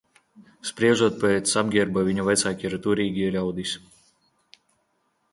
Spriežot 0.67 1.17
pēc 1.23 1.51
apģērba, 1.61 2.03
viņu 2.07 2.25
vecāki 2.29 2.67
ir 2.69 2.77
turīgi 2.85 3.27
ļaudis. 3.35 3.75